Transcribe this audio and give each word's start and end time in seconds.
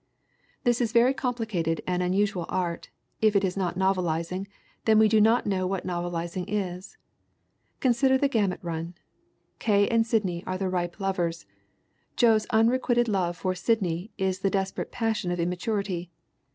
This 0.63 0.81
is 0.81 0.93
very 0.93 1.13
complicated 1.13 1.81
and 1.85 2.01
unusual 2.01 2.47
art 2.49 2.89
if 3.21 3.35
it 3.35 3.43
is 3.43 3.55
not 3.55 3.77
novelizing, 3.77 4.47
then 4.85 4.97
we 4.97 5.07
do 5.07 5.21
not 5.21 5.45
know 5.45 5.67
what 5.67 5.85
novelizing 5.85 6.45
is. 6.47 6.97
Consider 7.81 8.17
the 8.17 8.27
gamut 8.27 8.59
run. 8.63 8.95
K. 9.59 9.87
and 9.89 10.03
Sid 10.03 10.25
ney 10.25 10.43
are 10.47 10.57
the 10.57 10.69
ripe 10.69 10.99
lovers. 10.99 11.45
Joe's 12.15 12.47
unrequited 12.49 13.07
love 13.07 13.37
for 13.37 13.53
Sid 13.53 13.83
ney 13.83 14.09
is 14.17 14.39
the 14.39 14.49
desperate 14.49 14.91
passion 14.91 15.29
of 15.29 15.39
immaturity. 15.39 16.09